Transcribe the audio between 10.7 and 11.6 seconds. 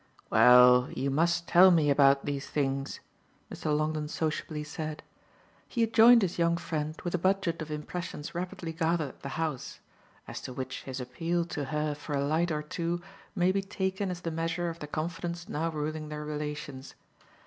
his appeal